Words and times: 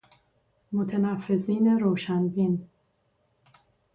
متنفذین 0.73 1.79
روشن 1.79 2.29
بین 2.29 2.67